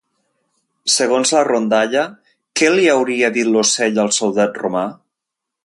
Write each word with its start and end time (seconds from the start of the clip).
Segons 0.93 1.33
la 1.35 1.43
rondalla, 1.47 2.05
què 2.61 2.71
li 2.77 2.89
hauria 2.95 3.31
dit 3.37 3.51
l'ocell 3.53 4.03
al 4.07 4.11
soldat 4.21 4.59
romà? 4.65 4.87